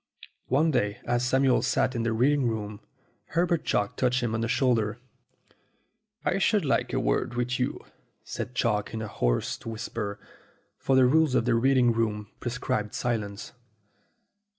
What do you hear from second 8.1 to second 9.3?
said Chalk, in a